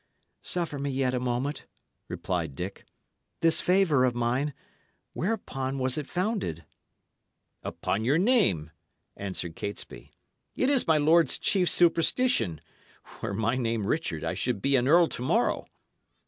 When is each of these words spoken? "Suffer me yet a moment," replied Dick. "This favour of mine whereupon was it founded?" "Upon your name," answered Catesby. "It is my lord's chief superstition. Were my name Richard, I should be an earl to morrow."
"Suffer 0.41 0.79
me 0.79 0.89
yet 0.89 1.13
a 1.13 1.19
moment," 1.19 1.67
replied 2.07 2.55
Dick. 2.55 2.87
"This 3.41 3.61
favour 3.61 4.03
of 4.03 4.15
mine 4.15 4.55
whereupon 5.13 5.77
was 5.77 5.95
it 5.95 6.07
founded?" 6.09 6.65
"Upon 7.61 8.03
your 8.03 8.17
name," 8.17 8.71
answered 9.15 9.55
Catesby. 9.55 10.09
"It 10.55 10.71
is 10.71 10.87
my 10.87 10.97
lord's 10.97 11.37
chief 11.37 11.69
superstition. 11.69 12.61
Were 13.21 13.35
my 13.35 13.57
name 13.57 13.85
Richard, 13.85 14.23
I 14.23 14.33
should 14.33 14.59
be 14.59 14.75
an 14.75 14.87
earl 14.87 15.07
to 15.09 15.21
morrow." 15.21 15.67